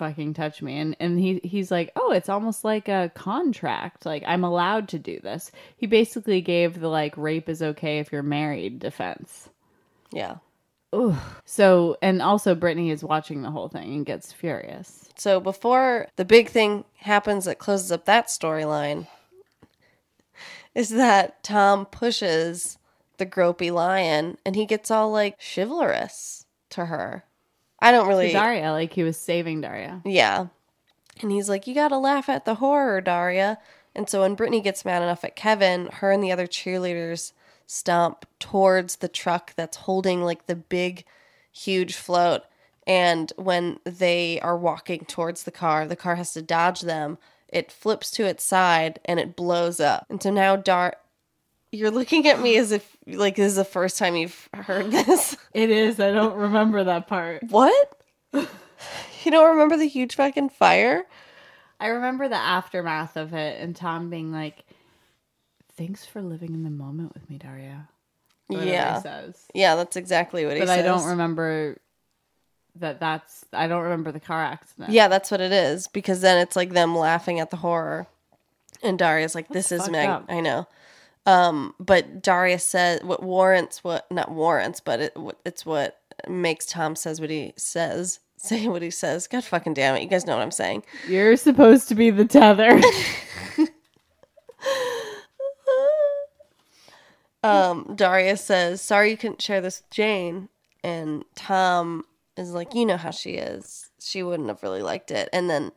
[0.00, 0.78] fucking touch me.
[0.78, 4.06] And and he he's like, oh, it's almost like a contract.
[4.06, 5.52] Like I'm allowed to do this.
[5.76, 9.50] He basically gave the like rape is okay if you're married defense.
[10.10, 10.36] Yeah.
[10.92, 11.16] Ugh.
[11.44, 15.08] So and also Brittany is watching the whole thing and gets furious.
[15.16, 19.06] So before the big thing happens that closes up that storyline
[20.74, 22.78] is that Tom pushes
[23.18, 27.24] the gropey lion and he gets all like chivalrous to her.
[27.80, 30.02] I don't really To Daria, like he was saving Daria.
[30.04, 30.46] Yeah.
[31.22, 33.58] And he's like, You gotta laugh at the horror, Daria.
[33.94, 37.32] And so when Brittany gets mad enough at Kevin, her and the other cheerleaders
[37.70, 41.04] stomp towards the truck that's holding like the big,
[41.52, 42.42] huge float.
[42.84, 47.16] And when they are walking towards the car, the car has to dodge them.
[47.48, 50.06] It flips to its side and it blows up.
[50.10, 50.96] And so now Dart,
[51.70, 55.36] you're looking at me as if like this is the first time you've heard this.
[55.54, 56.00] It is.
[56.00, 57.44] I don't remember that part.
[57.50, 58.02] What?
[58.32, 61.04] you don't remember the huge fucking fire?
[61.78, 64.64] I remember the aftermath of it and Tom being like,
[65.80, 67.88] "Thanks for living in the moment with me, Daria."
[68.50, 69.00] He yeah.
[69.00, 69.46] says.
[69.54, 70.68] Yeah, that's exactly what he says.
[70.68, 70.78] But.
[70.80, 71.78] I don't remember
[72.76, 73.00] that.
[73.00, 74.90] That's I don't remember the car accident.
[74.90, 78.06] Yeah, that's what it is because then it's like them laughing at the horror.
[78.82, 80.08] And Daria's like, this is Meg.
[80.08, 80.26] up.
[80.28, 80.66] I know.
[81.24, 85.16] Um, but Daria says what warrants what not warrants, but it
[85.46, 88.20] it's what makes Tom says what he says.
[88.36, 89.26] Say what he says.
[89.26, 90.02] God fucking damn it.
[90.02, 90.82] You guys know what I'm saying.
[91.06, 92.80] You're supposed to be the tether.
[97.42, 100.48] um, Daria says, "Sorry you couldn't share this with Jane,"
[100.82, 102.04] and Tom
[102.36, 103.90] is like, "You know how she is.
[104.00, 105.72] She wouldn't have really liked it." And then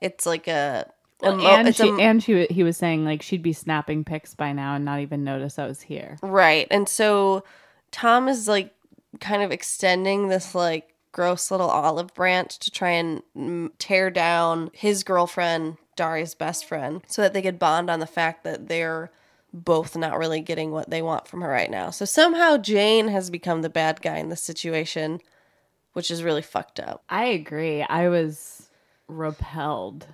[0.00, 0.90] it's like a,
[1.22, 4.34] a mo- and she, a, and she he was saying like she'd be snapping pics
[4.34, 6.18] by now and not even notice I was here.
[6.22, 6.66] right.
[6.70, 7.44] And so
[7.90, 8.74] Tom is like
[9.20, 15.02] kind of extending this like gross little olive branch to try and tear down his
[15.02, 19.10] girlfriend, Daria's best friend, so that they could bond on the fact that they're
[19.56, 21.90] both not really getting what they want from her right now.
[21.90, 25.20] So somehow Jane has become the bad guy in this situation,
[25.94, 27.02] which is really fucked up.
[27.08, 27.82] I agree.
[27.82, 28.68] I was
[29.08, 30.06] repelled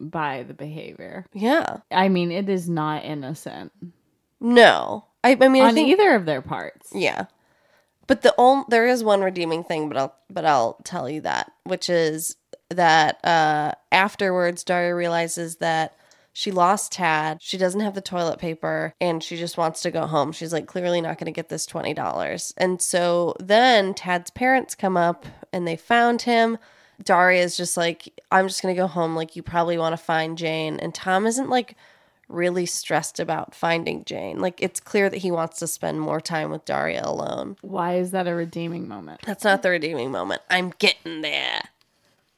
[0.00, 1.26] by the behavior.
[1.32, 1.78] Yeah.
[1.90, 3.72] I mean, it is not innocent
[4.40, 5.06] No.
[5.24, 6.90] I, I mean, I on think either of their parts.
[6.94, 7.26] Yeah.
[8.06, 11.50] But the only there is one redeeming thing, but I'll but I'll tell you that,
[11.64, 12.36] which is
[12.68, 15.96] that uh afterwards Daria realizes that
[16.36, 17.38] she lost Tad.
[17.40, 20.32] She doesn't have the toilet paper and she just wants to go home.
[20.32, 22.52] She's like clearly not going to get this $20.
[22.56, 26.58] And so then Tad's parents come up and they found him.
[27.02, 29.96] Daria is just like I'm just going to go home like you probably want to
[29.96, 31.76] find Jane and Tom isn't like
[32.28, 34.40] really stressed about finding Jane.
[34.40, 37.56] Like it's clear that he wants to spend more time with Daria alone.
[37.60, 39.20] Why is that a redeeming moment?
[39.24, 40.42] That's not the redeeming moment.
[40.50, 41.62] I'm getting there.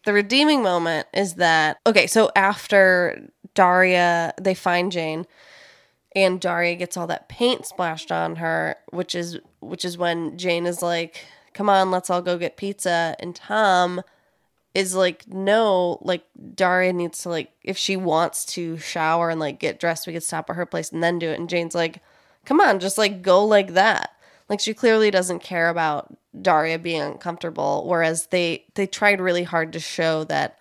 [0.07, 5.27] The redeeming moment is that okay, so after Daria they find Jane
[6.17, 10.65] and Daria gets all that paint splashed on her, which is which is when Jane
[10.67, 14.01] is like, "Come on, let's all go get pizza." And Tom
[14.75, 19.59] is like, "No, like Daria needs to like if she wants to shower and like
[19.61, 22.01] get dressed, we could stop at her place and then do it." And Jane's like,
[22.47, 24.13] "Come on, just like go like that."
[24.49, 29.73] Like she clearly doesn't care about Daria being uncomfortable, whereas they they tried really hard
[29.75, 30.59] to show that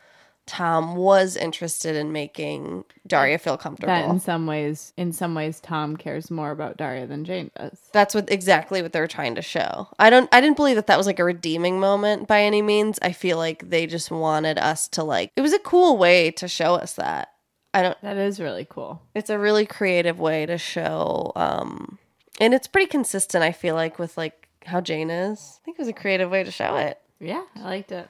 [0.47, 3.93] Tom was interested in making Daria feel comfortable.
[3.93, 7.79] That in some ways, in some ways, Tom cares more about Daria than Jane does.
[7.93, 9.87] That's what exactly what they were trying to show.
[9.97, 12.99] I don't I didn't believe that that was like a redeeming moment by any means.
[13.01, 16.47] I feel like they just wanted us to like it was a cool way to
[16.47, 17.29] show us that.
[17.73, 19.01] I don't That is really cool.
[19.15, 21.97] it's a really creative way to show um
[22.39, 25.59] and it's pretty consistent I feel like with like how Jane is.
[25.61, 26.99] I think it was a creative way to show it.
[27.19, 28.09] Yeah, I liked it.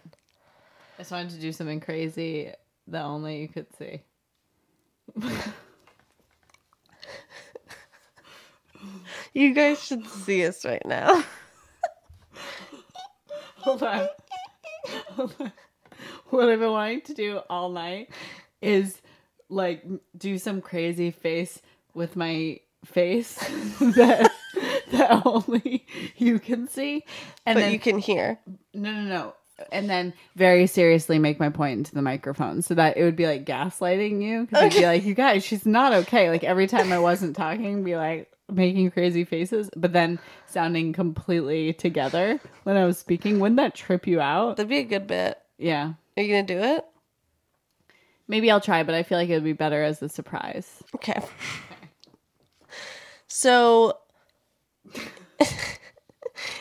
[0.97, 2.51] I just wanted to do something crazy
[2.87, 4.01] that only you could see.
[9.33, 11.23] You guys should see us right now.
[13.57, 14.07] Hold on.
[15.11, 15.51] Hold on.
[16.29, 18.11] What I've been wanting to do all night
[18.61, 19.01] is
[19.49, 19.83] like
[20.17, 21.61] do some crazy face
[21.93, 23.35] with my face
[23.79, 24.31] that
[24.91, 27.03] that only you can see,
[27.45, 28.39] and but then you can hear.
[28.73, 29.33] no, no, no,
[29.71, 33.25] and then very seriously make my point into the microphone so that it would be
[33.27, 36.29] like gaslighting you because I'd be like, you guys, she's not okay.
[36.29, 41.73] Like every time I wasn't talking, be like making crazy faces, but then sounding completely
[41.73, 43.39] together when I was speaking.
[43.39, 44.57] Wouldn't that trip you out?
[44.57, 45.39] That'd be a good bit.
[45.57, 45.93] Yeah.
[46.17, 46.85] Are you gonna do it?
[48.27, 50.83] Maybe I'll try, but I feel like it would be better as a surprise.
[50.95, 51.21] Okay.
[53.27, 53.97] So,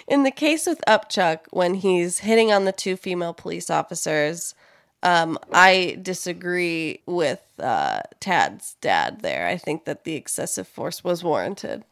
[0.07, 4.55] in the case with Upchuck, when he's hitting on the two female police officers,
[5.03, 9.47] um, I disagree with uh, Tad's dad there.
[9.47, 11.85] I think that the excessive force was warranted.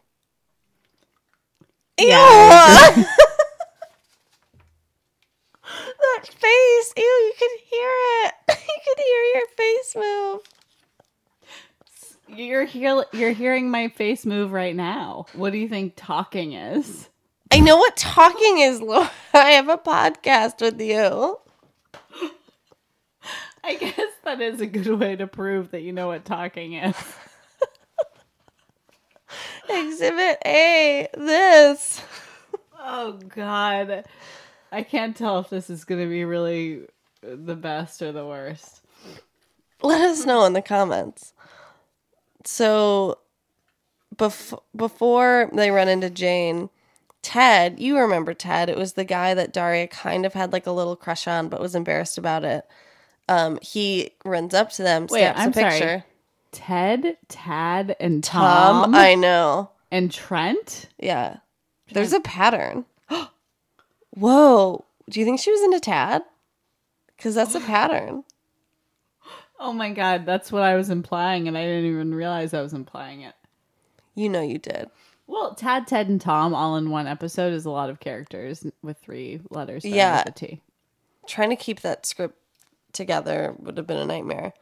[2.01, 3.05] Yeah, Ew!
[5.63, 6.93] that face.
[6.97, 7.91] Ew, you could hear
[8.25, 8.35] it.
[8.73, 10.41] You could hear your face move.
[12.39, 15.27] You're you're hearing my face move right now.
[15.35, 17.09] What do you think talking is?
[17.53, 19.11] I know what talking is, Laura.
[19.35, 21.39] I have a podcast with you.
[23.63, 26.97] I guess that is a good way to prove that you know what talking is.
[29.69, 32.01] Exhibit A, this.
[32.81, 34.05] Oh God,
[34.73, 36.87] I can't tell if this is going to be really
[37.23, 38.81] the best or the worst.
[39.83, 41.35] Let us know in the comments.
[42.47, 43.19] So,
[44.17, 46.71] bef- before they run into Jane,
[47.23, 48.69] Ted, you remember Ted?
[48.69, 51.61] It was the guy that Daria kind of had like a little crush on, but
[51.61, 52.67] was embarrassed about it.
[53.29, 55.71] Um, he runs up to them, Wait, snaps I'm a sorry.
[55.71, 56.05] picture.
[56.51, 59.71] Ted, Tad, and Tom, Tom, I know.
[59.91, 60.89] and Trent.
[60.99, 61.37] Yeah,
[61.93, 62.85] there's a pattern.
[64.11, 66.23] Whoa, do you think she was into Tad?
[67.17, 68.25] Because that's a pattern.
[69.59, 72.73] Oh my God, that's what I was implying, and I didn't even realize I was
[72.75, 73.35] implying it.
[74.15, 74.91] You know you did.
[75.33, 78.99] Well, Tad, Ted, and Tom all in one episode is a lot of characters with
[78.99, 79.83] three letters.
[79.83, 80.25] Yeah.
[80.25, 80.61] T.
[81.27, 82.37] trying to keep that script
[82.93, 84.53] together would have been a nightmare.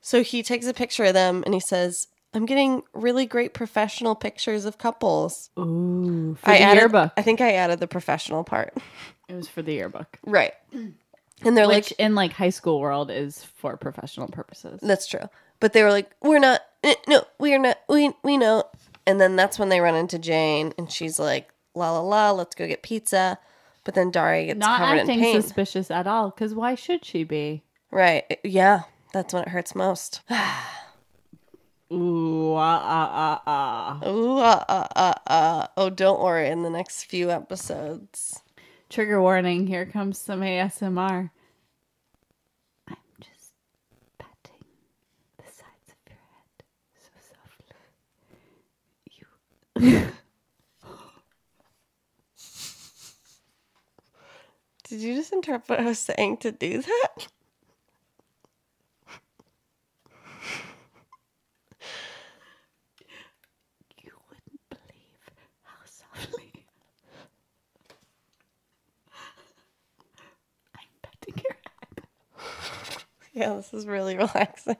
[0.00, 4.14] So he takes a picture of them and he says, I'm getting really great professional
[4.14, 5.50] pictures of couples.
[5.58, 7.12] Ooh, for I the added, yearbook.
[7.18, 8.72] I think I added the professional part.
[9.28, 10.54] It was for the yearbook, Right.
[10.72, 10.94] And
[11.56, 14.80] they're which like, in like high school world is for professional purposes.
[14.82, 15.28] that's true.
[15.60, 18.64] But they were like, we're not, eh, no, we're not, we, we know.
[19.08, 22.54] And then that's when they run into Jane and she's like, la la la, let's
[22.54, 23.38] go get pizza.
[23.84, 25.40] But then Daria gets Not covered in acting pain.
[25.42, 27.64] suspicious at all, because why should she be?
[27.90, 28.38] right.
[28.44, 28.82] Yeah.
[29.14, 30.20] That's when it hurts most.
[31.90, 34.08] Ooh, ah, ah, ah, ah.
[34.10, 35.66] Ooh, uh, uh, uh, uh.
[35.78, 36.48] Oh, don't worry.
[36.48, 38.42] In the next few episodes.
[38.90, 41.30] Trigger warning, here comes some ASMR.
[42.88, 43.52] I'm just
[44.18, 44.60] patting
[45.38, 46.64] the sides of your head
[46.98, 47.76] so softly.
[49.12, 49.24] You.
[54.88, 57.28] Did you just interpret what I was saying to do that?
[64.02, 65.20] You wouldn't believe
[65.64, 66.52] how softly
[70.74, 73.04] I'm petting your head.
[73.32, 74.76] Yeah, this is really relaxing.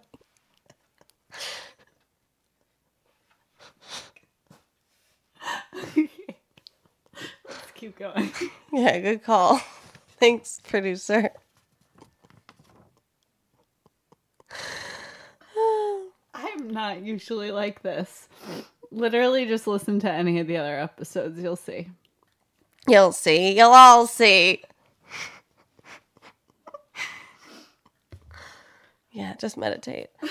[7.48, 8.30] Let's keep going.
[8.72, 9.62] Yeah, good call.
[10.20, 11.30] Thanks, producer.
[16.34, 18.28] I'm not usually like this.
[18.90, 21.40] Literally, just listen to any of the other episodes.
[21.40, 21.88] You'll see.
[22.86, 23.56] You'll see.
[23.56, 24.62] You'll all see.
[29.12, 30.08] Yeah, just meditate.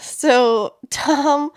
[0.00, 1.50] So, Tom.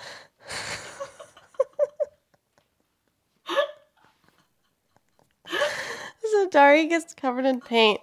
[6.41, 8.01] So, Daria gets covered in paint,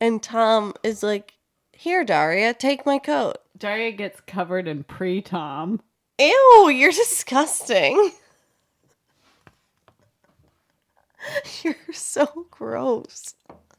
[0.00, 1.34] and Tom is like,
[1.72, 3.38] Here, Daria, take my coat.
[3.56, 5.80] Daria gets covered in pre Tom.
[6.18, 8.12] Ew, you're disgusting.
[11.64, 13.34] You're so gross.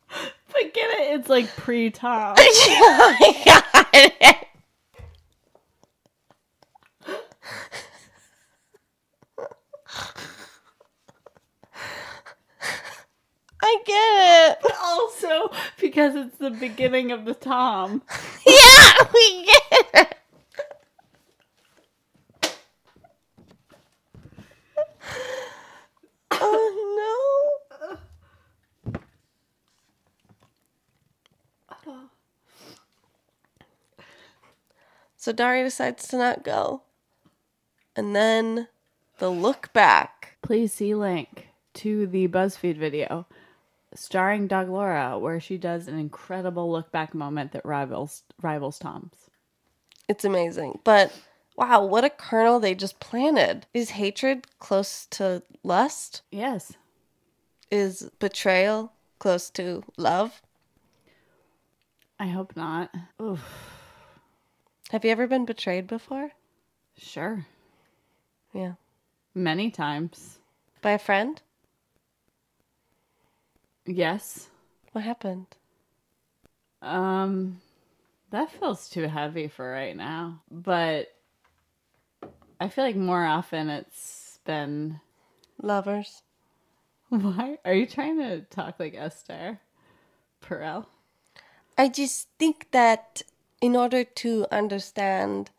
[0.09, 1.19] But get it?
[1.19, 2.35] It's like pre Tom.
[2.37, 4.35] oh my god.
[13.69, 14.59] I get it.
[14.61, 18.01] But also, because it's the beginning of the Tom.
[18.45, 20.17] Yeah, we get it.
[26.31, 27.51] Oh
[27.83, 27.97] no.
[35.17, 36.83] So Daria decides to not go.
[37.97, 38.69] And then
[39.17, 40.37] the look back.
[40.41, 43.25] Please see link to the BuzzFeed video
[43.97, 49.29] starring Doug Laura, where she does an incredible look back moment that rivals rivals Tom's.
[50.07, 50.79] It's amazing.
[50.83, 51.11] But
[51.55, 53.65] wow, what a kernel they just planted.
[53.73, 56.21] Is hatred close to lust?
[56.31, 56.73] Yes.
[57.69, 60.41] Is betrayal close to love?
[62.19, 62.93] I hope not.
[63.21, 63.43] Oof.
[64.91, 66.31] Have you ever been betrayed before?
[66.97, 67.45] Sure.
[68.53, 68.73] Yeah.
[69.35, 70.39] Many times.
[70.81, 71.41] By a friend?
[73.87, 74.49] Yes.
[74.91, 75.47] What happened?
[76.81, 77.61] Um
[78.29, 80.41] that feels too heavy for right now.
[80.51, 81.07] But
[82.59, 84.99] I feel like more often it's been
[85.61, 86.23] Lovers.
[87.09, 89.59] why are you trying to talk like Esther
[90.43, 90.85] Perel?
[91.77, 93.21] I just think that
[93.61, 95.51] in order to understand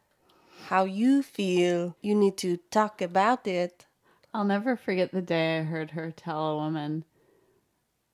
[0.66, 3.86] how you feel, you need to talk about it.
[4.34, 7.04] I'll never forget the day I heard her tell a woman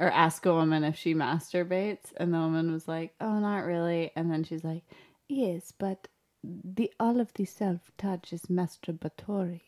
[0.01, 4.11] or ask a woman if she masturbates, and the woman was like, "Oh, not really,"
[4.17, 4.85] and then she's like,
[5.29, 6.09] Yes, but
[6.43, 9.63] the all of the self touch is masturbatory.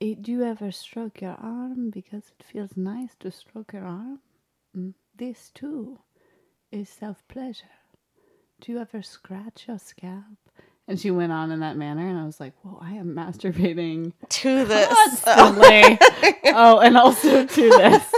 [0.00, 4.20] Eh, do you ever stroke your arm because it feels nice to stroke your arm?
[4.76, 5.98] Mm, This too
[6.70, 7.64] is self pleasure.
[8.60, 10.24] Do you ever scratch your scalp?
[10.86, 14.12] And she went on in that manner, and I was like, "Whoa, I am masturbating
[14.28, 14.88] To this.
[15.24, 15.98] constantly."
[16.54, 18.14] oh, and also to this.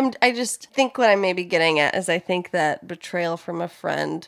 [0.00, 3.36] I'm I just think what I may be getting at is I think that betrayal
[3.36, 4.26] from a friend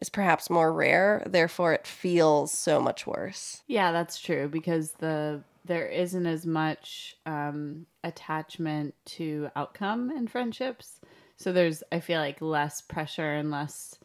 [0.00, 3.62] is perhaps more rare, therefore it feels so much worse.
[3.66, 11.00] Yeah, that's true because the there isn't as much um, attachment to outcome in friendships.
[11.36, 13.98] So there's I feel like less pressure and less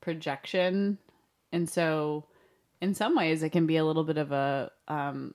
[0.00, 0.98] projection,
[1.52, 2.24] and so
[2.80, 5.32] in some ways it can be a little bit of a um,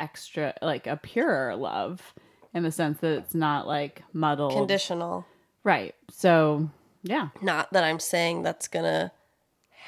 [0.00, 2.14] extra like a purer love
[2.54, 4.52] in the sense that it's not like muddled.
[4.52, 5.26] Conditional.
[5.64, 5.94] right.
[6.10, 6.70] So
[7.02, 9.10] yeah, Not that I'm saying that's going to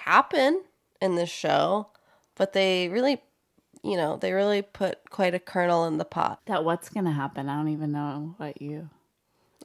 [0.05, 0.63] happen
[1.01, 1.89] in this show,
[2.35, 3.23] but they really,
[3.83, 6.41] you know, they really put quite a kernel in the pot.
[6.47, 7.49] that what's gonna happen?
[7.49, 8.91] I don't even know what you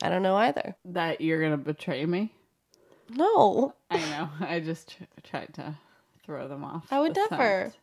[0.01, 0.75] I don't know either.
[0.85, 2.33] that you're gonna betray me.
[3.09, 3.73] No.
[3.89, 4.29] I know.
[4.47, 5.75] I just tr- tried to
[6.23, 6.85] throw them off.
[6.91, 7.73] I would never.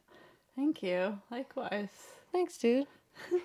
[0.56, 1.18] Thank you.
[1.30, 1.90] Likewise.
[2.32, 2.86] Thanks, dude.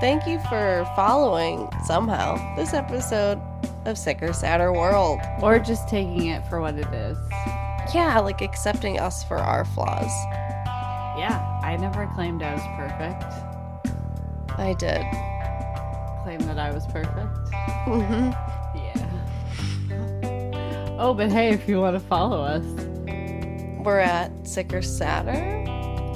[0.00, 3.40] Thank you for following somehow this episode
[3.84, 5.20] of Sicker Sadder World.
[5.42, 7.16] Or just taking it for what it is.
[7.94, 10.10] Yeah, like accepting us for our flaws.
[11.18, 11.44] Yeah.
[11.62, 13.24] I never claimed I was perfect.
[14.58, 15.02] I did.
[16.22, 17.16] Claim that I was perfect.
[17.86, 18.30] Mm-hmm.
[18.78, 19.04] Yeah.
[21.00, 22.64] Oh, but hey, if you want to follow us
[23.84, 25.30] We're at Sicker Sadder.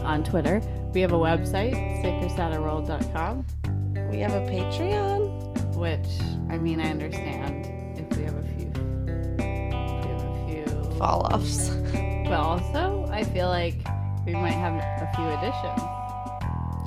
[0.04, 0.60] on Twitter,
[0.92, 3.44] we have a website, sickersadderworld.com,
[4.10, 5.74] We have a Patreon.
[5.76, 6.06] which,
[6.50, 7.66] I mean, I understand
[7.98, 8.70] if we have a few.
[9.38, 10.46] We have a
[10.90, 10.98] few.
[10.98, 11.70] Fall offs.
[12.24, 13.74] But also, I feel like
[14.24, 15.82] we might have a few additions,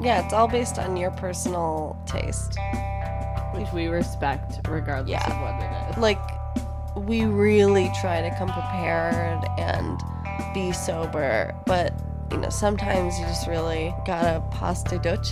[0.04, 2.58] Yeah, it's all based on your personal taste.
[3.54, 5.32] which we respect regardless Yeah.
[5.32, 5.98] of what it is.
[6.02, 6.20] Like,
[7.08, 10.02] we really try to come prepared and
[10.54, 11.94] be sober, but
[12.36, 15.32] you know, sometimes you just really gotta pasta doce.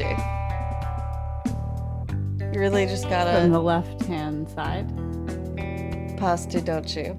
[2.54, 4.88] You really just gotta on the left hand side.
[6.18, 7.12] pasta doce.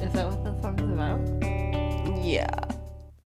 [0.00, 2.24] Is that what the song's about?
[2.24, 2.75] Yeah.